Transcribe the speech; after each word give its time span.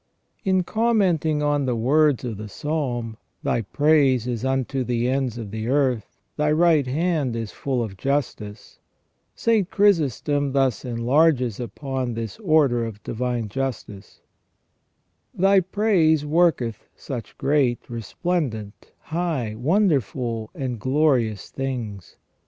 In 0.43 0.63
commenting 0.63 1.43
on 1.43 1.65
the 1.67 1.75
words 1.75 2.25
of 2.25 2.37
the 2.37 2.49
Psalm:" 2.49 3.17
Thy 3.43 3.61
praise 3.61 4.25
is 4.25 4.43
unto 4.43 4.83
the 4.83 5.07
ends 5.07 5.37
of 5.37 5.51
the 5.51 5.67
earth, 5.67 6.17
Thy 6.37 6.51
right 6.51 6.87
hand 6.87 7.35
is 7.35 7.51
full 7.51 7.83
of 7.83 7.97
justice," 7.97 8.79
St. 9.35 9.69
Chrysostom 9.69 10.53
thus 10.53 10.83
enlarges 10.83 11.59
upon 11.59 12.15
this 12.15 12.39
order 12.39 12.83
of 12.83 13.03
divine 13.03 13.47
justice:" 13.47 14.21
Thy 15.35 15.59
praise 15.59 16.25
worketh 16.25 16.87
such 16.95 17.37
great, 17.37 17.87
resplendent, 17.87 18.89
high, 19.01 19.53
wonderful, 19.55 20.49
and 20.55 20.79
glorious 20.79 21.51
things. 21.51 22.17